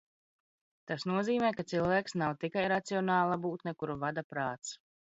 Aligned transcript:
Tas 0.91 1.05
nozīmē, 1.11 1.51
ka 1.59 1.67
cilvēks 1.73 2.17
nav 2.23 2.35
tikai 2.47 2.67
racionāla 2.77 3.39
būtne, 3.47 3.79
kuru 3.81 4.03
vada 4.07 4.31
prāts 4.35 4.79